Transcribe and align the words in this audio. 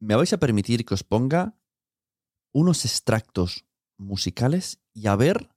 Me 0.00 0.16
vais 0.16 0.32
a 0.32 0.38
permitir 0.38 0.84
que 0.84 0.94
os 0.94 1.02
ponga 1.02 1.58
unos 2.52 2.84
extractos 2.84 3.66
musicales 3.98 4.80
y 4.92 5.08
a 5.08 5.16
ver 5.16 5.50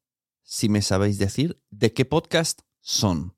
si 0.44 0.70
me 0.70 0.81
sabéis 0.81 1.18
decir 1.18 1.62
de 1.70 1.94
qué 1.94 2.06
podcast 2.06 2.62
son. 2.81 3.37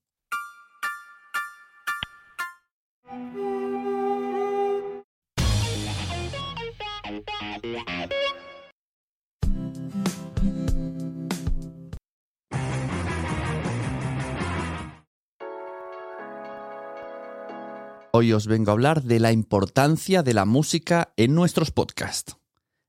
Hoy 18.19 18.33
os 18.33 18.47
vengo 18.47 18.69
a 18.69 18.73
hablar 18.73 19.03
de 19.03 19.17
la 19.17 19.31
importancia 19.31 20.23
de 20.23 20.33
la 20.33 20.43
música 20.43 21.13
en 21.15 21.33
nuestros 21.33 21.71
podcasts. 21.71 22.35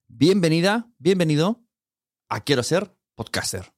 Bienvenida, 0.09 0.91
bienvenido 0.99 1.63
a 2.29 2.41
Quiero 2.41 2.65
ser 2.65 2.97
podcaster. 3.15 3.73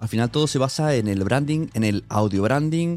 Al 0.00 0.08
final 0.08 0.30
todo 0.30 0.46
se 0.46 0.56
basa 0.56 0.94
en 0.94 1.06
el 1.06 1.22
branding, 1.22 1.68
en 1.74 1.84
el 1.84 2.06
audio 2.08 2.44
branding. 2.44 2.96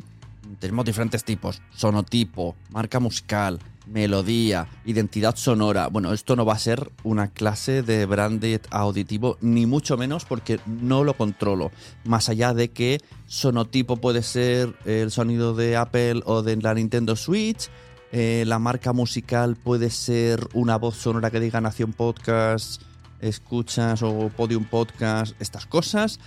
Tenemos 0.60 0.86
diferentes 0.86 1.26
tipos, 1.26 1.62
sonotipo, 1.76 2.56
marca 2.70 3.02
musical, 3.02 3.60
melodía, 3.88 4.68
identidad 4.86 5.36
sonora. 5.36 5.88
Bueno, 5.88 6.14
esto 6.14 6.36
no 6.36 6.46
va 6.46 6.54
a 6.54 6.60
ser 6.60 6.92
una 7.04 7.30
clase 7.30 7.84
de 7.84 8.06
branded 8.06 8.62
auditivo, 8.72 9.38
ni 9.42 9.66
mucho 9.66 9.98
menos 9.98 10.26
porque 10.26 10.60
no 10.66 11.04
lo 11.04 11.16
controlo. 11.16 11.72
Más 12.04 12.30
allá 12.30 12.54
de 12.54 12.70
que 12.70 13.00
sonotipo 13.28 13.98
puede 13.98 14.24
ser 14.24 14.74
el 14.86 15.12
sonido 15.12 15.54
de 15.56 15.78
Apple 15.78 16.22
o 16.26 16.42
de 16.42 16.58
la 16.58 16.74
Nintendo 16.74 17.16
Switch, 17.16 17.70
eh, 18.12 18.44
la 18.48 18.60
marca 18.60 18.94
musical 18.94 19.56
puede 19.56 19.90
ser 19.90 20.48
una 20.54 20.78
voz 20.78 20.96
sonora 20.96 21.32
que 21.32 21.40
diga 21.40 21.60
Nación 21.60 21.92
Podcast, 21.92 22.82
escuchas 23.20 24.02
o 24.04 24.30
Podium 24.30 24.64
Podcast, 24.66 25.36
estas 25.42 25.66
cosas. 25.66 26.20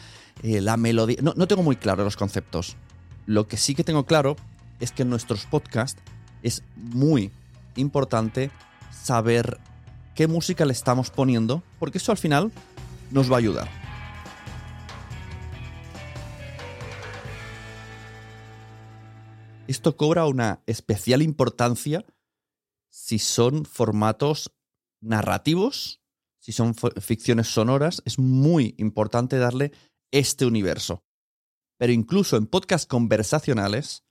Eh, 0.43 0.61
la 0.61 0.77
melodía. 0.77 1.19
No, 1.23 1.35
no 1.37 1.49
tengo 1.49 1.63
muy 1.63 1.77
claro 1.77 2.05
los 2.05 2.17
conceptos. 2.17 2.77
Lo 3.27 3.49
que 3.49 3.57
sí 3.57 3.75
que 3.75 3.85
tengo 3.85 4.05
claro 4.07 4.37
es 4.81 4.93
que 4.93 5.03
en 5.03 5.11
nuestros 5.11 5.47
podcasts 5.47 6.01
es 6.43 6.63
muy 6.77 7.33
importante 7.79 8.51
saber 8.91 9.59
qué 10.15 10.27
música 10.27 10.65
le 10.65 10.73
estamos 10.73 11.11
poniendo, 11.11 11.63
porque 11.79 11.99
eso 11.99 12.13
al 12.13 12.19
final 12.19 12.53
nos 13.11 13.31
va 13.31 13.37
a 13.37 13.39
ayudar. 13.39 13.69
Esto 19.67 19.97
cobra 19.97 20.27
una 20.27 20.63
especial 20.67 21.21
importancia 21.21 22.05
si 22.91 23.19
son 23.19 23.65
formatos 23.67 24.51
narrativos, 25.01 26.01
si 26.39 26.53
son 26.53 26.75
ficciones 26.75 27.49
sonoras, 27.49 28.03
es 28.07 28.19
muy 28.19 28.75
importante 28.79 29.37
darle 29.37 29.73
este 30.11 30.47
universo. 30.47 31.05
Pero 31.77 31.93
incluso 31.93 32.37
en 32.37 32.47
podcasts 32.47 32.87
conversacionales, 32.87 34.05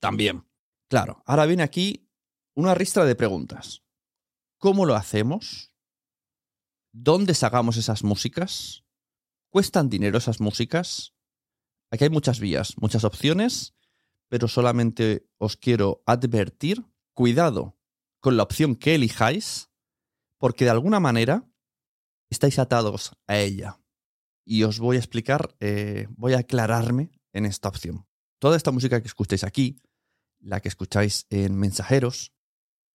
también. 0.00 0.46
Claro, 0.88 1.22
ahora 1.26 1.46
viene 1.46 1.62
aquí 1.62 2.08
una 2.54 2.74
ristra 2.74 3.04
de 3.04 3.14
preguntas. 3.14 3.82
¿Cómo 4.58 4.86
lo 4.86 4.94
hacemos? 4.94 5.72
¿Dónde 6.92 7.34
sacamos 7.34 7.76
esas 7.76 8.04
músicas? 8.04 8.84
¿Cuestan 9.50 9.88
dinero 9.88 10.18
esas 10.18 10.40
músicas? 10.40 11.14
Aquí 11.90 12.04
hay 12.04 12.10
muchas 12.10 12.40
vías, 12.40 12.74
muchas 12.78 13.04
opciones, 13.04 13.74
pero 14.28 14.48
solamente 14.48 15.26
os 15.38 15.56
quiero 15.56 16.02
advertir, 16.06 16.84
cuidado 17.12 17.76
con 18.20 18.36
la 18.36 18.44
opción 18.44 18.76
que 18.76 18.94
elijáis, 18.94 19.70
porque 20.38 20.64
de 20.64 20.70
alguna 20.70 21.00
manera 21.00 21.48
estáis 22.30 22.58
atados 22.58 23.12
a 23.26 23.38
ella. 23.38 23.78
Y 24.44 24.64
os 24.64 24.78
voy 24.78 24.96
a 24.96 25.00
explicar, 25.00 25.54
eh, 25.60 26.06
voy 26.10 26.34
a 26.34 26.38
aclararme 26.38 27.10
en 27.32 27.46
esta 27.46 27.68
opción. 27.68 28.06
Toda 28.38 28.56
esta 28.56 28.70
música 28.70 29.00
que 29.00 29.08
escucháis 29.08 29.44
aquí, 29.44 29.78
la 30.40 30.60
que 30.60 30.68
escucháis 30.68 31.26
en 31.30 31.56
mensajeros, 31.56 32.32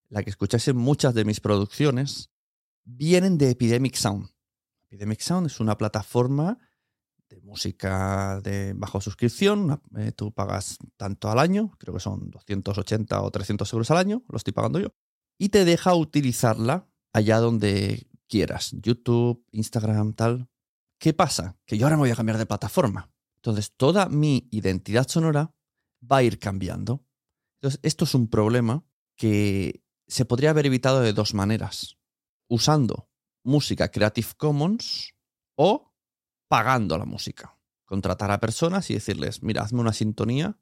la 0.10 0.24
que 0.24 0.30
escucháis 0.30 0.68
en 0.68 0.78
muchas 0.78 1.14
de 1.14 1.26
mis 1.26 1.40
producciones, 1.40 2.30
vienen 2.84 3.38
de 3.38 3.52
Epidemic 3.52 3.96
Sound. 3.96 4.30
Epidemic 4.90 5.20
Sound 5.20 5.48
es 5.48 5.60
una 5.60 5.78
plataforma 5.78 6.58
de 7.30 7.42
música 7.42 8.40
de 8.42 8.74
bajo 8.74 9.02
suscripción. 9.02 9.82
Eh, 9.98 10.14
tú 10.14 10.32
pagas 10.32 10.78
tanto 10.96 11.30
al 11.30 11.40
año, 11.40 11.72
creo 11.78 11.94
que 11.94 12.00
son 12.00 12.30
280 12.32 13.22
o 13.22 13.32
300 13.32 13.74
euros 13.74 13.92
al 13.92 13.98
año, 13.98 14.24
lo 14.30 14.38
estoy 14.38 14.54
pagando 14.54 14.80
yo, 14.80 14.94
y 15.38 15.50
te 15.50 15.66
deja 15.66 15.94
utilizarla 15.94 16.88
allá 17.14 17.40
donde 17.40 18.08
quieras, 18.28 18.72
YouTube, 18.82 19.46
Instagram, 19.52 20.14
tal. 20.14 20.50
¿Qué 21.00 21.14
pasa? 21.14 21.58
Que 21.66 21.78
yo 21.78 21.86
ahora 21.86 21.98
me 21.98 22.02
voy 22.02 22.12
a 22.12 22.16
cambiar 22.16 22.38
de 22.38 22.46
plataforma. 22.46 23.12
Entonces, 23.36 23.74
toda 23.76 24.08
mi 24.10 24.48
identidad 24.52 25.08
sonora 25.08 25.54
va 26.02 26.18
a 26.18 26.24
ir 26.24 26.40
cambiando. 26.40 27.06
Entonces, 27.58 27.80
esto 27.84 28.06
es 28.06 28.16
un 28.16 28.28
problema 28.28 28.84
que 29.16 29.84
se 30.08 30.26
podría 30.26 30.52
haber 30.52 30.66
evitado 30.66 31.02
de 31.02 31.14
dos 31.14 31.34
maneras. 31.34 31.98
Usando 32.48 33.10
música 33.44 33.90
Creative 33.90 34.30
Commons 34.38 35.14
o 35.56 35.94
pagando 36.48 36.98
la 36.98 37.06
música. 37.06 37.58
Contratar 37.86 38.32
a 38.32 38.40
personas 38.40 38.90
y 38.90 38.96
decirles, 38.96 39.44
mira, 39.44 39.62
hazme 39.62 39.82
una 39.82 39.94
sintonía 39.94 40.60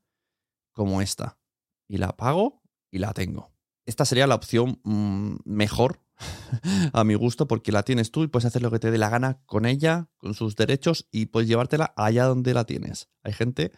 como 0.72 1.02
esta. 1.02 1.40
Y 1.88 1.98
la 1.98 2.16
pago 2.16 2.64
y 2.92 3.00
la 3.00 3.14
tengo. 3.14 3.54
Esta 3.86 4.06
sería 4.06 4.28
la 4.28 4.36
opción 4.36 4.80
mm, 4.84 5.38
mejor 5.46 6.02
a 6.94 7.04
mi 7.04 7.14
gusto 7.16 7.48
porque 7.48 7.72
la 7.72 7.84
tienes 7.84 8.12
tú 8.12 8.24
y 8.24 8.28
puedes 8.28 8.46
hacer 8.46 8.62
lo 8.62 8.72
que 8.72 8.80
te 8.80 8.90
dé 8.90 8.98
la 8.98 9.10
gana 9.10 9.42
con 9.46 9.66
ella, 9.66 10.10
con 10.18 10.34
sus 10.34 10.56
derechos 10.56 11.08
y 11.12 11.28
puedes 11.28 11.48
llevártela 11.48 11.94
allá 11.96 12.26
donde 12.26 12.54
la 12.54 12.66
tienes. 12.66 13.10
Hay 13.24 13.34
gente 13.34 13.72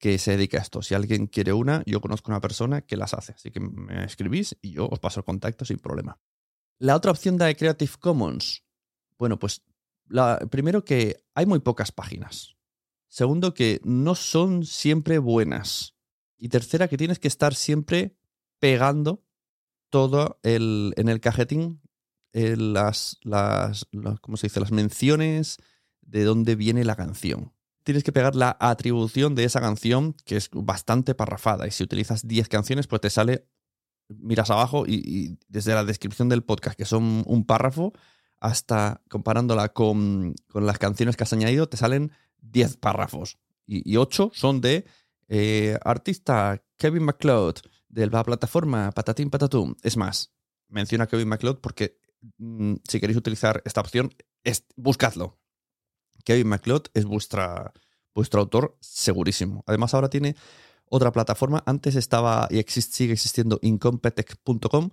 que 0.00 0.18
se 0.18 0.32
dedica 0.32 0.58
a 0.58 0.62
esto. 0.62 0.82
Si 0.82 0.94
alguien 0.94 1.26
quiere 1.26 1.52
una, 1.52 1.82
yo 1.86 2.00
conozco 2.00 2.32
una 2.32 2.40
persona 2.40 2.80
que 2.80 2.96
las 2.96 3.14
hace. 3.14 3.32
Así 3.32 3.50
que 3.50 3.60
me 3.60 4.04
escribís 4.04 4.56
y 4.62 4.72
yo 4.72 4.88
os 4.88 4.98
paso 4.98 5.20
el 5.20 5.24
contacto 5.24 5.64
sin 5.64 5.78
problema. 5.78 6.18
La 6.78 6.96
otra 6.96 7.12
opción 7.12 7.36
de 7.36 7.54
Creative 7.54 7.92
Commons. 8.00 8.64
Bueno, 9.18 9.38
pues 9.38 9.62
la, 10.06 10.38
primero 10.50 10.84
que 10.84 11.22
hay 11.34 11.44
muy 11.44 11.60
pocas 11.60 11.92
páginas. 11.92 12.56
Segundo 13.08 13.52
que 13.52 13.80
no 13.84 14.14
son 14.14 14.64
siempre 14.64 15.18
buenas. 15.18 15.94
Y 16.38 16.48
tercera 16.48 16.88
que 16.88 16.96
tienes 16.96 17.18
que 17.18 17.28
estar 17.28 17.54
siempre 17.54 18.16
pegando 18.58 19.22
todo 19.90 20.40
el, 20.42 20.94
en 20.96 21.08
el 21.10 21.20
cajetín 21.20 21.82
eh, 22.32 22.56
las, 22.56 23.18
las, 23.22 23.86
¿cómo 24.22 24.36
se 24.36 24.46
dice? 24.46 24.60
las 24.60 24.72
menciones 24.72 25.58
de 26.00 26.24
dónde 26.24 26.54
viene 26.54 26.84
la 26.84 26.96
canción. 26.96 27.52
Tienes 27.90 28.04
que 28.04 28.12
pegar 28.12 28.36
la 28.36 28.56
atribución 28.60 29.34
de 29.34 29.42
esa 29.42 29.60
canción, 29.60 30.14
que 30.24 30.36
es 30.36 30.48
bastante 30.52 31.16
parrafada. 31.16 31.66
Y 31.66 31.72
si 31.72 31.82
utilizas 31.82 32.24
10 32.24 32.48
canciones, 32.48 32.86
pues 32.86 33.00
te 33.00 33.10
sale, 33.10 33.48
miras 34.08 34.48
abajo 34.48 34.84
y, 34.86 35.40
desde 35.48 35.74
la 35.74 35.82
descripción 35.82 36.28
del 36.28 36.44
podcast, 36.44 36.78
que 36.78 36.84
son 36.84 37.24
un 37.26 37.44
párrafo, 37.44 37.92
hasta 38.38 39.02
comparándola 39.08 39.70
con, 39.70 40.36
con 40.46 40.66
las 40.66 40.78
canciones 40.78 41.16
que 41.16 41.24
has 41.24 41.32
añadido, 41.32 41.68
te 41.68 41.78
salen 41.78 42.12
10 42.42 42.76
párrafos. 42.76 43.38
Y, 43.66 43.96
8 43.96 44.30
son 44.34 44.60
de 44.60 44.84
eh, 45.26 45.76
artista 45.82 46.62
Kevin 46.76 47.06
McLeod, 47.06 47.56
de 47.88 48.06
la 48.06 48.22
plataforma 48.22 48.92
Patatín 48.92 49.30
Patatum. 49.30 49.74
Es 49.82 49.96
más, 49.96 50.32
menciona 50.68 51.08
Kevin 51.08 51.26
McLeod 51.26 51.58
porque 51.58 51.98
mm, 52.38 52.74
si 52.88 53.00
queréis 53.00 53.18
utilizar 53.18 53.60
esta 53.64 53.80
opción, 53.80 54.14
buscadlo. 54.76 55.39
Kevin 56.24 56.48
McLeod 56.48 56.86
es 56.94 57.04
vuestro 57.04 58.40
autor 58.40 58.76
segurísimo. 58.80 59.62
Además, 59.66 59.94
ahora 59.94 60.10
tiene 60.10 60.34
otra 60.90 61.12
plataforma. 61.12 61.62
Antes 61.66 61.96
estaba 61.96 62.48
y 62.50 62.62
sigue 62.62 63.14
existiendo 63.14 63.58
incompetech.com 63.62 64.90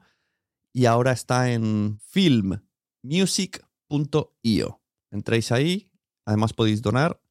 y 0.73 0.85
ahora 0.85 1.11
está 1.11 1.51
en 1.51 1.99
filmmusic.io. 1.99 4.81
Entréis 5.09 5.51
ahí, 5.51 5.91
además 6.25 6.53
podéis 6.53 6.81
donar 6.81 7.21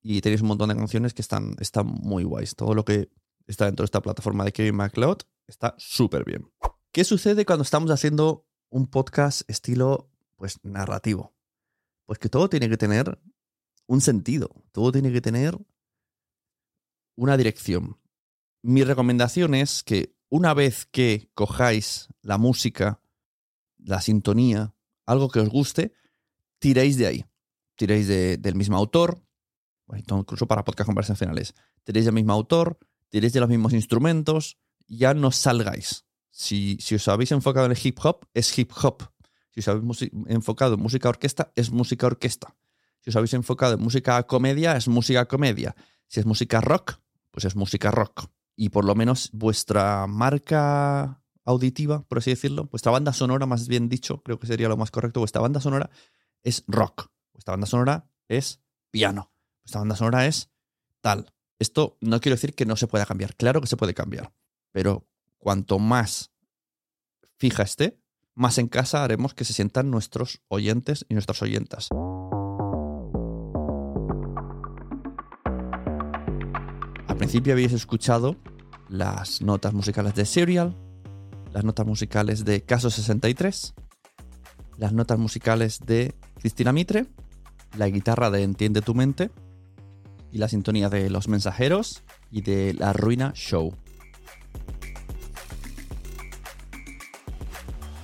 y 0.00 0.20
tenéis 0.20 0.42
un 0.42 0.48
montón 0.48 0.70
de 0.70 0.76
canciones 0.76 1.14
que 1.14 1.22
están, 1.22 1.54
están 1.60 1.86
muy 1.86 2.24
guays. 2.24 2.56
Todo 2.56 2.74
lo 2.74 2.84
que 2.84 3.10
está 3.46 3.66
dentro 3.66 3.82
de 3.82 3.86
esta 3.86 4.00
plataforma 4.00 4.44
de 4.44 4.52
Kevin 4.52 4.76
MacLeod, 4.76 5.18
está 5.46 5.74
súper 5.78 6.24
bien. 6.24 6.50
¿Qué 6.92 7.04
sucede 7.04 7.44
cuando 7.44 7.62
estamos 7.62 7.90
haciendo 7.90 8.46
un 8.70 8.86
podcast 8.86 9.42
estilo 9.48 10.08
pues 10.36 10.58
narrativo? 10.62 11.34
Pues 12.06 12.18
que 12.18 12.28
todo 12.28 12.48
tiene 12.48 12.68
que 12.68 12.76
tener 12.76 13.18
un 13.86 14.00
sentido, 14.00 14.50
todo 14.72 14.92
tiene 14.92 15.12
que 15.12 15.20
tener 15.20 15.58
una 17.16 17.36
dirección. 17.36 17.98
Mi 18.62 18.84
recomendación 18.84 19.54
es 19.54 19.82
que 19.82 20.16
una 20.28 20.54
vez 20.54 20.86
que 20.86 21.30
cojáis 21.34 22.08
la 22.22 22.38
música, 22.38 23.00
la 23.78 24.00
sintonía, 24.00 24.74
algo 25.04 25.28
que 25.28 25.40
os 25.40 25.48
guste, 25.48 25.92
tiréis 26.58 26.96
de 26.96 27.06
ahí. 27.06 27.24
Tiréis 27.76 28.06
del 28.06 28.54
mismo 28.54 28.76
autor, 28.76 29.22
incluso 29.96 30.46
para 30.46 30.64
podcast 30.64 30.86
conversacionales. 30.86 31.54
Tiréis 31.84 32.04
del 32.04 32.14
mismo 32.14 32.32
autor, 32.32 32.78
tiréis 33.08 33.32
de 33.32 33.40
los 33.40 33.48
mismos 33.48 33.72
instrumentos, 33.72 34.58
ya 34.86 35.14
no 35.14 35.32
salgáis. 35.32 36.04
Si, 36.30 36.78
si 36.80 36.94
os 36.94 37.08
habéis 37.08 37.32
enfocado 37.32 37.66
en 37.66 37.72
el 37.72 37.78
hip 37.82 37.98
hop, 38.02 38.26
es 38.32 38.56
hip 38.58 38.72
hop. 38.82 39.11
Si 39.52 39.60
os 39.60 39.68
habéis 39.68 40.10
enfocado 40.28 40.74
en 40.74 40.80
música 40.80 41.08
orquesta, 41.08 41.52
es 41.56 41.70
música 41.70 42.06
orquesta. 42.06 42.54
Si 43.00 43.10
os 43.10 43.16
habéis 43.16 43.34
enfocado 43.34 43.74
en 43.74 43.80
música 43.80 44.22
comedia, 44.24 44.76
es 44.76 44.88
música 44.88 45.26
comedia. 45.26 45.76
Si 46.08 46.20
es 46.20 46.26
música 46.26 46.60
rock, 46.60 47.00
pues 47.30 47.44
es 47.44 47.56
música 47.56 47.90
rock. 47.90 48.26
Y 48.56 48.70
por 48.70 48.84
lo 48.84 48.94
menos 48.94 49.30
vuestra 49.32 50.06
marca 50.06 51.22
auditiva, 51.44 52.02
por 52.02 52.18
así 52.18 52.30
decirlo, 52.30 52.66
vuestra 52.66 52.92
banda 52.92 53.12
sonora, 53.12 53.46
más 53.46 53.68
bien 53.68 53.88
dicho, 53.88 54.22
creo 54.22 54.38
que 54.38 54.46
sería 54.46 54.68
lo 54.68 54.76
más 54.76 54.90
correcto, 54.90 55.20
vuestra 55.20 55.42
banda 55.42 55.60
sonora 55.60 55.90
es 56.42 56.64
rock. 56.66 57.10
Vuestra 57.32 57.52
banda 57.52 57.66
sonora 57.66 58.08
es 58.28 58.60
piano. 58.90 59.32
Vuestra 59.64 59.80
banda 59.80 59.96
sonora 59.96 60.26
es 60.26 60.50
tal. 61.00 61.32
Esto 61.58 61.96
no 62.00 62.20
quiero 62.20 62.34
decir 62.34 62.54
que 62.54 62.66
no 62.66 62.76
se 62.76 62.86
pueda 62.86 63.06
cambiar, 63.06 63.36
claro 63.36 63.60
que 63.60 63.66
se 63.66 63.76
puede 63.76 63.94
cambiar, 63.94 64.32
pero 64.72 65.06
cuanto 65.38 65.78
más 65.78 66.32
fija 67.36 67.62
esté, 67.62 68.01
más 68.34 68.58
en 68.58 68.68
casa 68.68 69.04
haremos 69.04 69.34
que 69.34 69.44
se 69.44 69.52
sientan 69.52 69.90
nuestros 69.90 70.40
oyentes 70.48 71.04
y 71.08 71.14
nuestras 71.14 71.42
oyentas. 71.42 71.88
Al 77.06 77.16
principio 77.16 77.52
habéis 77.52 77.72
escuchado 77.72 78.36
las 78.88 79.42
notas 79.42 79.74
musicales 79.74 80.14
de 80.14 80.24
Serial, 80.24 80.76
las 81.52 81.64
notas 81.64 81.86
musicales 81.86 82.44
de 82.44 82.62
Caso 82.62 82.90
63, 82.90 83.74
las 84.78 84.92
notas 84.92 85.18
musicales 85.18 85.80
de 85.80 86.14
Cristina 86.38 86.72
Mitre, 86.72 87.06
la 87.76 87.88
guitarra 87.88 88.30
de 88.30 88.42
Entiende 88.42 88.82
tu 88.82 88.94
mente 88.94 89.30
y 90.30 90.38
la 90.38 90.48
sintonía 90.48 90.88
de 90.88 91.10
Los 91.10 91.28
Mensajeros 91.28 92.02
y 92.30 92.40
de 92.40 92.74
La 92.74 92.92
Ruina 92.92 93.32
Show. 93.34 93.74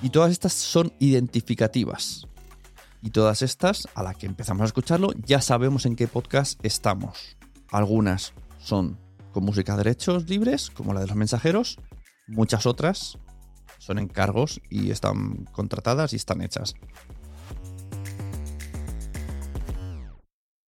Y 0.00 0.10
todas 0.10 0.30
estas 0.30 0.52
son 0.52 0.92
identificativas. 1.00 2.26
Y 3.02 3.10
todas 3.10 3.42
estas, 3.42 3.88
a 3.94 4.02
la 4.02 4.14
que 4.14 4.26
empezamos 4.26 4.62
a 4.62 4.66
escucharlo, 4.66 5.10
ya 5.26 5.40
sabemos 5.40 5.86
en 5.86 5.96
qué 5.96 6.06
podcast 6.06 6.64
estamos. 6.64 7.36
Algunas 7.70 8.32
son 8.60 8.96
con 9.32 9.44
música 9.44 9.72
de 9.72 9.84
derechos 9.84 10.28
libres, 10.28 10.70
como 10.70 10.94
la 10.94 11.00
de 11.00 11.08
los 11.08 11.16
mensajeros. 11.16 11.78
Muchas 12.28 12.66
otras 12.66 13.18
son 13.78 13.98
encargos 13.98 14.60
y 14.70 14.90
están 14.90 15.46
contratadas 15.52 16.12
y 16.12 16.16
están 16.16 16.42
hechas. 16.42 16.74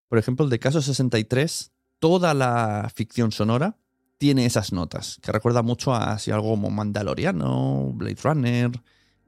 Por 0.08 0.18
ejemplo, 0.18 0.44
el 0.44 0.50
de 0.50 0.58
Caso 0.58 0.82
63, 0.82 1.70
toda 2.00 2.34
la 2.34 2.90
ficción 2.92 3.30
sonora 3.30 3.76
tiene 4.18 4.44
esas 4.44 4.72
notas, 4.72 5.18
que 5.22 5.30
recuerda 5.30 5.62
mucho 5.62 5.94
a 5.94 6.14
algo 6.14 6.50
como 6.50 6.70
Mandaloriano, 6.70 7.92
Blade 7.94 8.18
Runner, 8.22 8.70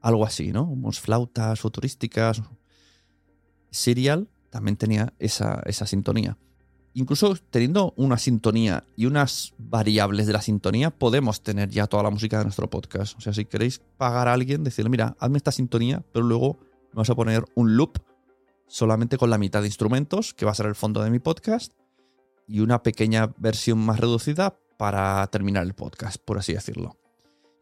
algo 0.03 0.27
así, 0.27 0.53
¿no? 0.53 0.65
Unos 0.65 1.01
flautas 1.01 1.61
futurísticas. 1.61 2.43
Serial 3.71 4.29
también 4.51 4.77
tenía 4.77 5.15
esa, 5.19 5.63
esa 5.65 5.87
sintonía. 5.87 6.37
Incluso 6.95 7.35
teniendo 7.49 7.95
una 7.97 8.19
sintonía 8.19 8.85
y 8.97 9.07
unas 9.07 9.55
variables 9.57 10.27
de 10.27 10.35
la 10.35 10.43
sintonía, 10.43 10.91
podemos 10.91 11.43
tener 11.43 11.71
ya 11.71 11.87
toda 11.87 12.03
la 12.03 12.11
música 12.11 12.39
de 12.39 12.45
nuestro 12.45 12.69
podcast. 12.69 13.17
O 13.17 13.21
sea, 13.23 13.33
si 13.33 13.47
queréis 13.47 13.81
pagar 13.97 14.29
a 14.29 14.35
alguien, 14.35 14.63
decirle, 14.63 14.91
mira, 14.91 15.17
hazme 15.19 15.39
esta 15.39 15.53
sintonía, 15.53 16.05
pero 16.13 16.27
luego 16.27 16.59
vamos 16.93 17.09
a 17.09 17.15
poner 17.15 17.45
un 17.55 17.77
loop 17.77 17.99
solamente 18.67 19.17
con 19.17 19.31
la 19.31 19.39
mitad 19.39 19.63
de 19.63 19.69
instrumentos, 19.69 20.35
que 20.35 20.45
va 20.45 20.53
a 20.53 20.55
ser 20.55 20.67
el 20.67 20.75
fondo 20.75 21.03
de 21.03 21.11
mi 21.11 21.19
podcast, 21.19 21.73
y 22.47 22.61
una 22.61 22.83
pequeña 22.83 23.33
versión 23.39 23.79
más 23.79 24.01
reducida 24.01 24.59
para 24.77 25.27
terminar 25.29 25.63
el 25.63 25.75
podcast, 25.75 26.17
por 26.23 26.39
así 26.39 26.53
decirlo. 26.53 27.02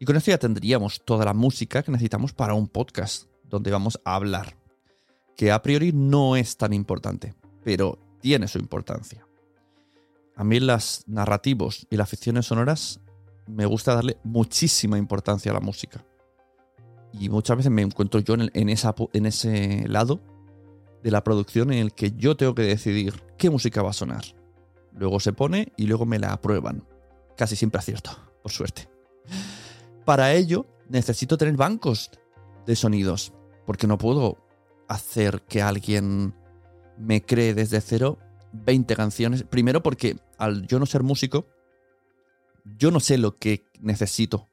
Y 0.01 0.05
con 0.05 0.15
esto 0.15 0.31
ya 0.31 0.39
tendríamos 0.39 1.05
toda 1.05 1.25
la 1.25 1.35
música 1.35 1.83
que 1.83 1.91
necesitamos 1.91 2.33
para 2.33 2.55
un 2.55 2.67
podcast, 2.67 3.27
donde 3.43 3.69
vamos 3.69 4.01
a 4.03 4.15
hablar, 4.15 4.57
que 5.37 5.51
a 5.51 5.61
priori 5.61 5.91
no 5.93 6.35
es 6.35 6.57
tan 6.57 6.73
importante, 6.73 7.35
pero 7.63 7.99
tiene 8.19 8.47
su 8.47 8.57
importancia. 8.57 9.27
A 10.35 10.43
mí 10.43 10.59
las 10.59 11.03
narrativos 11.05 11.85
y 11.91 11.97
las 11.97 12.09
ficciones 12.09 12.47
sonoras 12.47 12.99
me 13.45 13.67
gusta 13.67 13.93
darle 13.93 14.17
muchísima 14.23 14.97
importancia 14.97 15.51
a 15.51 15.53
la 15.53 15.59
música. 15.59 16.03
Y 17.13 17.29
muchas 17.29 17.57
veces 17.57 17.71
me 17.71 17.83
encuentro 17.83 18.21
yo 18.21 18.33
en, 18.33 18.49
en 18.55 18.69
ese 19.27 19.87
lado 19.87 20.19
de 21.03 21.11
la 21.11 21.23
producción 21.23 21.71
en 21.71 21.77
el 21.77 21.93
que 21.93 22.13
yo 22.13 22.35
tengo 22.35 22.55
que 22.55 22.63
decidir 22.63 23.21
qué 23.37 23.51
música 23.51 23.83
va 23.83 23.91
a 23.91 23.93
sonar. 23.93 24.23
Luego 24.93 25.19
se 25.19 25.31
pone 25.31 25.73
y 25.77 25.85
luego 25.85 26.07
me 26.07 26.17
la 26.17 26.33
aprueban. 26.33 26.87
Casi 27.37 27.55
siempre 27.55 27.77
acierto, 27.77 28.17
por 28.41 28.51
suerte. 28.51 28.89
Para 30.05 30.33
ello 30.33 30.65
necesito 30.89 31.37
tener 31.37 31.55
bancos 31.55 32.11
de 32.65 32.75
sonidos, 32.75 33.33
porque 33.65 33.87
no 33.87 33.97
puedo 33.97 34.37
hacer 34.87 35.41
que 35.43 35.61
alguien 35.61 36.33
me 36.97 37.21
cree 37.23 37.53
desde 37.53 37.81
cero 37.81 38.17
20 38.53 38.95
canciones. 38.95 39.43
Primero 39.43 39.81
porque 39.81 40.17
al 40.37 40.67
yo 40.67 40.79
no 40.79 40.85
ser 40.85 41.03
músico, 41.03 41.47
yo 42.77 42.91
no 42.91 42.99
sé 42.99 43.17
lo 43.17 43.37
que 43.37 43.65
necesito. 43.79 44.49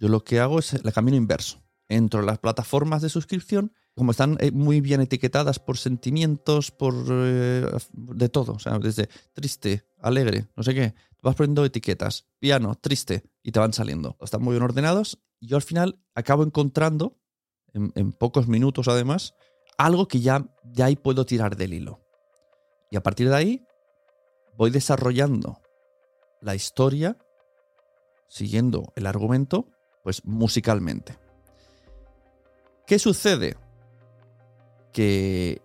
Yo 0.00 0.08
lo 0.08 0.24
que 0.24 0.40
hago 0.40 0.58
es 0.58 0.74
el 0.74 0.92
camino 0.92 1.16
inverso. 1.16 1.62
Entro 1.88 2.20
en 2.20 2.26
las 2.26 2.38
plataformas 2.38 3.02
de 3.02 3.08
suscripción, 3.08 3.72
como 3.94 4.12
están 4.12 4.36
eh, 4.40 4.50
muy 4.50 4.80
bien 4.80 5.00
etiquetadas 5.00 5.58
por 5.58 5.78
sentimientos, 5.78 6.70
por 6.70 6.94
eh, 7.08 7.66
de 7.92 8.28
todo, 8.28 8.54
o 8.54 8.58
sea, 8.58 8.78
desde 8.78 9.08
triste, 9.34 9.84
alegre, 10.00 10.46
no 10.56 10.62
sé 10.62 10.74
qué, 10.74 10.94
vas 11.22 11.36
poniendo 11.36 11.64
etiquetas, 11.64 12.26
piano, 12.38 12.74
triste, 12.74 13.24
y 13.42 13.52
te 13.52 13.60
van 13.60 13.72
saliendo. 13.72 14.16
Están 14.20 14.42
muy 14.42 14.52
bien 14.52 14.62
ordenados 14.62 15.22
y 15.40 15.46
yo 15.46 15.56
al 15.56 15.62
final 15.62 16.00
acabo 16.14 16.42
encontrando, 16.42 17.18
en, 17.72 18.12
pocos 18.12 18.48
minutos 18.48 18.88
además, 18.88 19.34
algo 19.78 20.08
que 20.08 20.20
ya, 20.20 20.46
ya 20.64 20.86
ahí 20.86 20.96
puedo 20.96 21.24
tirar 21.24 21.56
del 21.56 21.74
hilo. 21.74 22.00
Y 22.90 22.96
a 22.96 23.02
partir 23.02 23.28
de 23.28 23.36
ahí 23.36 23.66
voy 24.56 24.70
desarrollando 24.70 25.60
la 26.40 26.54
historia, 26.54 27.16
siguiendo 28.28 28.92
el 28.96 29.06
argumento, 29.06 29.68
pues 30.02 30.24
musicalmente. 30.24 31.18
¿Qué 32.86 32.98
sucede? 32.98 33.56
Que 34.92 35.62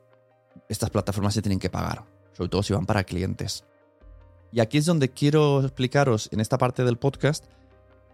estas 0.69 0.89
plataformas 0.89 1.33
se 1.33 1.41
tienen 1.41 1.59
que 1.59 1.69
pagar, 1.69 2.05
sobre 2.33 2.49
todo 2.49 2.63
si 2.63 2.73
van 2.73 2.85
para 2.85 3.03
clientes. 3.03 3.65
Y 4.57 4.59
aquí 4.59 4.79
es 4.79 4.87
donde 4.87 5.09
quiero 5.09 5.61
explicaros 5.61 6.29
en 6.31 6.39
esta 6.39 6.57
parte 6.57 6.83
del 6.83 6.97
podcast 6.97 7.45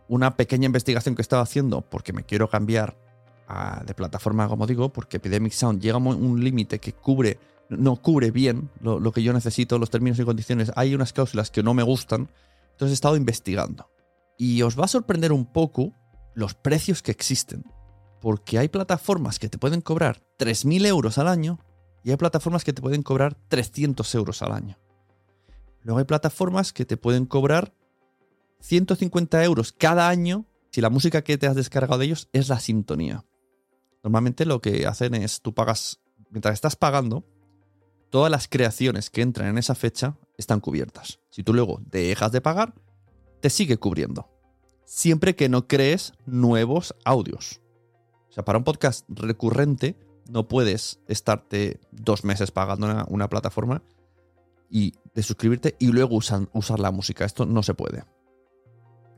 una 0.10 0.36
pequeña 0.36 0.66
investigación 0.66 1.16
que 1.16 1.22
estaba 1.22 1.42
haciendo 1.42 1.80
porque 1.84 2.12
me 2.12 2.26
quiero 2.26 2.50
cambiar 2.50 2.98
de 3.86 3.94
plataforma, 3.94 4.50
como 4.50 4.68
digo, 4.68 4.92
porque 4.92 5.18
Epidemic 5.18 5.54
Sound 5.54 5.82
llega 5.82 5.96
a 5.96 6.00
un 6.00 6.44
límite 6.44 6.80
que 6.80 6.92
cubre, 6.92 7.40
no 7.70 7.96
cubre 7.96 8.30
bien 8.32 8.70
lo, 8.82 9.10
que 9.14 9.24
yo 9.24 9.32
necesito, 9.32 9.80
los 9.80 9.90
términos 9.90 10.20
y 10.20 10.26
condiciones. 10.26 10.74
Hay 10.76 10.94
unas 10.94 11.14
cláusulas 11.14 11.50
que 11.50 11.64
no 11.64 11.74
me 11.74 11.84
gustan, 11.84 12.30
entonces 12.72 12.92
he 12.92 12.94
estado 12.96 13.16
investigando. 13.16 13.90
Y 14.38 14.64
os 14.64 14.78
va 14.78 14.84
a 14.84 14.90
sorprender 14.90 15.32
un 15.32 15.46
poco 15.46 15.94
los 16.34 16.56
precios 16.56 17.02
que 17.02 17.12
existen, 17.12 17.64
porque 18.20 18.60
hay 18.60 18.68
plataformas 18.68 19.40
que 19.40 19.48
te 19.48 19.58
pueden 19.58 19.80
cobrar 19.80 20.22
3.000 20.40 20.88
euros 20.88 21.18
al 21.18 21.30
año 21.30 21.62
y 22.04 22.12
hay 22.12 22.18
plataformas 22.18 22.66
que 22.66 22.74
te 22.74 22.82
pueden 22.82 23.02
cobrar 23.02 23.34
300 23.48 24.14
euros 24.16 24.42
al 24.42 24.52
año. 24.52 24.78
Luego 25.84 26.00
hay 26.00 26.06
plataformas 26.06 26.74
que 26.74 26.86
te 26.86 26.98
pueden 26.98 27.26
cobrar 27.26 27.74
150 28.62 29.44
euros 29.44 29.74
cada 29.74 30.08
año 30.08 30.46
si 30.72 30.82
la 30.82 30.90
música 30.90 31.24
que 31.24 31.38
te 31.38 31.48
has 31.48 31.56
descargado 31.56 32.00
de 32.00 32.06
ellos 32.06 32.30
es 32.34 32.50
la 32.50 32.60
sintonía. 32.60 33.26
Normalmente 34.02 34.46
lo 34.46 34.62
que 34.62 34.88
hacen 34.88 35.14
es 35.14 35.42
tú 35.42 35.54
pagas, 35.54 36.02
mientras 36.30 36.54
estás 36.54 36.76
pagando, 36.76 37.26
todas 38.10 38.32
las 38.32 38.48
creaciones 38.48 39.10
que 39.10 39.22
entran 39.22 39.50
en 39.50 39.58
esa 39.58 39.76
fecha 39.76 40.18
están 40.38 40.62
cubiertas. 40.62 41.20
Si 41.30 41.44
tú 41.44 41.54
luego 41.54 41.82
dejas 41.86 42.32
de 42.32 42.42
pagar, 42.42 42.74
te 43.42 43.50
sigue 43.50 43.78
cubriendo. 43.78 44.30
Siempre 44.86 45.36
que 45.36 45.50
no 45.50 45.68
crees 45.68 46.14
nuevos 46.26 46.96
audios. 47.06 47.62
O 48.30 48.32
sea, 48.32 48.46
para 48.46 48.58
un 48.58 48.64
podcast 48.64 49.06
recurrente 49.10 49.98
no 50.30 50.48
puedes 50.48 51.02
estarte 51.08 51.80
dos 51.92 52.24
meses 52.24 52.52
pagando 52.52 52.88
una, 52.88 53.06
una 53.10 53.30
plataforma 53.30 53.84
y 54.74 54.96
de 55.14 55.22
suscribirte 55.22 55.76
y 55.78 55.92
luego 55.92 56.16
usar 56.16 56.80
la 56.80 56.90
música. 56.90 57.26
Esto 57.26 57.46
no 57.46 57.62
se 57.62 57.76
puede. 57.76 58.06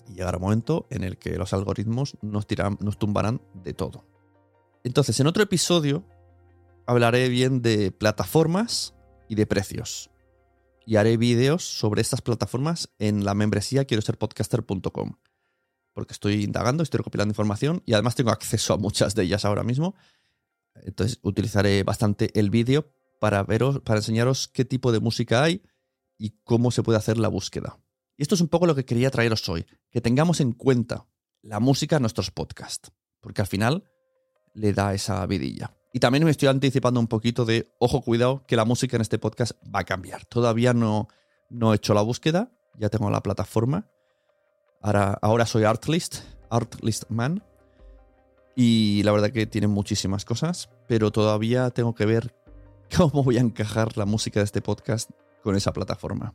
Y 0.09 0.15
llegará 0.15 0.37
un 0.37 0.43
momento 0.43 0.85
en 0.89 1.05
el 1.05 1.17
que 1.17 1.37
los 1.37 1.53
algoritmos 1.53 2.17
nos, 2.21 2.45
nos 2.81 2.99
tumbarán 2.99 3.41
de 3.53 3.73
todo. 3.73 4.05
Entonces, 4.83 5.17
en 5.21 5.27
otro 5.27 5.41
episodio 5.41 6.03
hablaré 6.85 7.29
bien 7.29 7.61
de 7.61 7.91
plataformas 7.91 8.95
y 9.29 9.35
de 9.35 9.47
precios. 9.47 10.11
Y 10.85 10.97
haré 10.97 11.15
vídeos 11.15 11.63
sobre 11.63 12.01
estas 12.01 12.21
plataformas 12.21 12.89
en 12.99 13.23
la 13.23 13.33
membresía 13.33 13.85
quiero 13.85 14.01
ser 14.01 14.17
podcaster.com. 14.17 15.13
Porque 15.93 16.11
estoy 16.11 16.43
indagando, 16.43 16.83
estoy 16.83 16.97
recopilando 16.97 17.31
información 17.31 17.81
y 17.85 17.93
además 17.93 18.15
tengo 18.15 18.31
acceso 18.31 18.73
a 18.73 18.77
muchas 18.77 19.15
de 19.15 19.23
ellas 19.23 19.45
ahora 19.45 19.63
mismo. 19.63 19.95
Entonces 20.83 21.17
utilizaré 21.21 21.83
bastante 21.83 22.37
el 22.37 22.49
vídeo 22.49 22.93
para 23.19 23.43
veros, 23.43 23.79
para 23.81 23.99
enseñaros 23.99 24.47
qué 24.47 24.65
tipo 24.65 24.91
de 24.91 24.99
música 24.99 25.43
hay 25.43 25.61
y 26.17 26.41
cómo 26.43 26.71
se 26.71 26.83
puede 26.83 26.97
hacer 26.97 27.17
la 27.17 27.27
búsqueda. 27.27 27.79
Y 28.17 28.21
esto 28.21 28.35
es 28.35 28.41
un 28.41 28.47
poco 28.47 28.65
lo 28.65 28.75
que 28.75 28.85
quería 28.85 29.11
traeros 29.11 29.47
hoy, 29.49 29.65
que 29.91 30.01
tengamos 30.01 30.39
en 30.39 30.53
cuenta 30.53 31.05
la 31.41 31.59
música 31.59 31.97
en 31.97 32.03
nuestros 32.03 32.31
podcasts, 32.31 32.91
porque 33.21 33.41
al 33.41 33.47
final 33.47 33.83
le 34.53 34.73
da 34.73 34.93
esa 34.93 35.25
vidilla. 35.25 35.75
Y 35.93 35.99
también 35.99 36.25
me 36.25 36.31
estoy 36.31 36.49
anticipando 36.49 36.99
un 36.99 37.07
poquito 37.07 37.45
de, 37.45 37.73
ojo, 37.79 38.01
cuidado, 38.01 38.43
que 38.47 38.55
la 38.55 38.65
música 38.65 38.97
en 38.97 39.01
este 39.01 39.17
podcast 39.17 39.53
va 39.73 39.79
a 39.79 39.83
cambiar. 39.85 40.25
Todavía 40.25 40.73
no, 40.73 41.07
no 41.49 41.71
he 41.71 41.77
hecho 41.77 41.93
la 41.93 42.01
búsqueda, 42.01 42.51
ya 42.77 42.89
tengo 42.89 43.09
la 43.09 43.21
plataforma. 43.21 43.89
Ahora, 44.81 45.17
ahora 45.21 45.45
soy 45.45 45.63
Artlist, 45.63 46.17
Artlist 46.49 47.05
Man. 47.09 47.43
Y 48.55 49.03
la 49.03 49.11
verdad 49.11 49.31
que 49.31 49.45
tiene 49.45 49.67
muchísimas 49.67 50.25
cosas, 50.25 50.69
pero 50.87 51.11
todavía 51.11 51.69
tengo 51.71 51.95
que 51.95 52.05
ver 52.05 52.33
cómo 52.95 53.23
voy 53.23 53.37
a 53.37 53.41
encajar 53.41 53.97
la 53.97 54.05
música 54.05 54.39
de 54.39 54.45
este 54.45 54.61
podcast 54.61 55.09
con 55.43 55.55
esa 55.55 55.73
plataforma. 55.73 56.33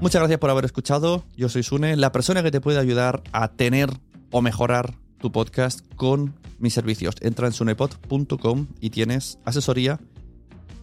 Muchas 0.00 0.20
gracias 0.20 0.38
por 0.38 0.50
haber 0.50 0.64
escuchado. 0.64 1.24
Yo 1.36 1.48
soy 1.48 1.62
Sune, 1.62 1.96
la 1.96 2.12
persona 2.12 2.42
que 2.42 2.50
te 2.50 2.60
puede 2.60 2.78
ayudar 2.78 3.22
a 3.32 3.48
tener 3.48 3.90
o 4.30 4.42
mejorar 4.42 4.94
tu 5.18 5.32
podcast 5.32 5.80
con 5.96 6.34
mis 6.58 6.72
servicios. 6.72 7.16
Entra 7.20 7.48
en 7.48 7.52
sunepod.com 7.52 8.68
y 8.80 8.90
tienes 8.90 9.38
asesoría, 9.44 9.98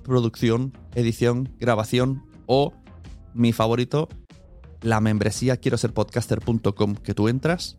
producción, 0.04 0.74
edición, 0.96 1.50
grabación 1.60 2.24
o 2.46 2.74
mi 3.34 3.54
favorito, 3.54 4.10
la 4.82 5.02
membresía 5.02 5.58
quiero 5.58 5.78
ser 5.78 5.94
podcaster.com 5.94 6.96
que 6.96 7.14
tú 7.14 7.28
entras, 7.28 7.78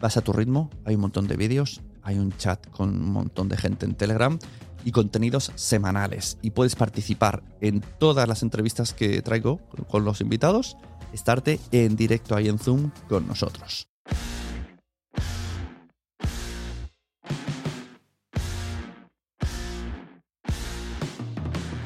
vas 0.00 0.16
a 0.16 0.22
tu 0.22 0.32
ritmo, 0.32 0.70
hay 0.84 0.94
un 0.96 1.02
montón 1.02 1.28
de 1.28 1.36
vídeos, 1.36 1.82
hay 2.02 2.18
un 2.18 2.32
chat 2.36 2.66
con 2.70 2.88
un 2.88 3.12
montón 3.12 3.48
de 3.48 3.56
gente 3.56 3.84
en 3.84 3.94
Telegram 3.94 4.38
y 4.84 4.92
contenidos 4.92 5.52
semanales. 5.54 6.38
Y 6.42 6.50
puedes 6.50 6.74
participar 6.74 7.42
en 7.60 7.82
todas 7.98 8.26
las 8.26 8.42
entrevistas 8.42 8.94
que 8.94 9.20
traigo 9.20 9.60
con 9.88 10.04
los 10.04 10.20
invitados, 10.22 10.76
estarte 11.12 11.60
en 11.70 11.96
directo 11.96 12.34
ahí 12.34 12.48
en 12.48 12.58
Zoom 12.58 12.90
con 13.08 13.28
nosotros. 13.28 13.86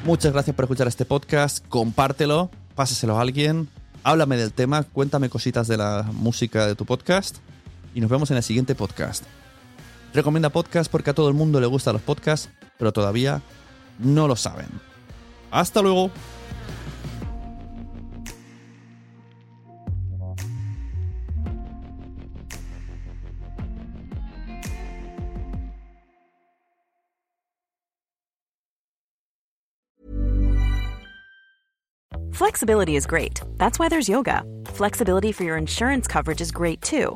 Muchas 0.05 0.31
gracias 0.31 0.55
por 0.55 0.65
escuchar 0.65 0.87
este 0.87 1.03
podcast, 1.03 1.67
compártelo, 1.67 2.51
pásaselo 2.75 3.17
a 3.17 3.21
alguien, 3.21 3.67
háblame 4.03 4.37
del 4.37 4.53
tema, 4.53 4.83
cuéntame 4.83 5.29
cositas 5.29 5.67
de 5.67 5.77
la 5.77 6.07
música 6.13 6.67
de 6.67 6.75
tu 6.75 6.85
podcast 6.85 7.37
y 7.95 8.01
nos 8.01 8.09
vemos 8.11 8.29
en 8.29 8.37
el 8.37 8.43
siguiente 8.43 8.75
podcast. 8.75 9.23
Recomienda 10.13 10.49
podcast 10.49 10.91
porque 10.91 11.09
a 11.09 11.13
todo 11.13 11.29
el 11.29 11.33
mundo 11.33 11.59
le 11.59 11.65
gustan 11.65 11.93
los 11.93 12.01
podcasts, 12.01 12.49
pero 12.77 12.91
todavía 12.91 13.41
no 13.97 14.27
lo 14.27 14.35
saben. 14.35 14.67
Hasta 15.49 15.81
luego. 15.81 16.11
Flexibility 32.31 32.97
is 32.97 33.05
great. 33.05 33.41
That's 33.57 33.79
why 33.79 33.87
there's 33.87 34.09
yoga. 34.09 34.43
Flexibility 34.65 35.31
for 35.31 35.45
your 35.45 35.57
insurance 35.57 36.05
coverage 36.05 36.41
is 36.41 36.51
great 36.51 36.81
too. 36.81 37.15